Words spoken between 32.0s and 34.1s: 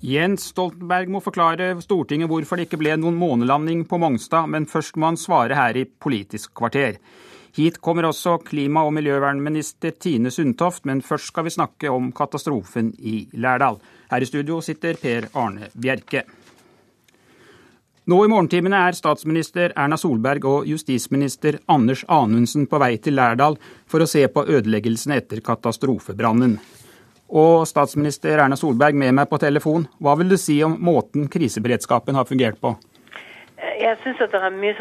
har fungert på? Jeg